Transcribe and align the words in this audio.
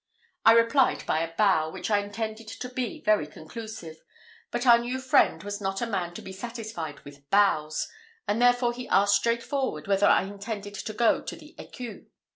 I 0.43 0.53
replied 0.53 1.05
by 1.05 1.19
a 1.19 1.35
bow, 1.35 1.69
which 1.69 1.91
I 1.91 1.99
intended 1.99 2.47
to 2.47 2.69
be 2.69 3.01
very 3.03 3.27
conclusive; 3.27 3.97
but 4.49 4.65
our 4.65 4.79
new 4.79 4.99
friend 4.99 5.43
was 5.43 5.61
not 5.61 5.79
a 5.79 5.85
man 5.85 6.15
to 6.15 6.23
be 6.23 6.31
satisfied 6.33 7.01
with 7.01 7.29
bows, 7.29 7.87
and 8.27 8.41
therefore 8.41 8.73
he 8.73 8.87
asked 8.89 9.13
straightforward 9.17 9.85
whether 9.85 10.07
I 10.07 10.23
intended 10.23 10.73
to 10.73 10.93
go 10.93 11.21
to 11.21 11.35
the 11.35 11.53
Ecu. 11.59 12.07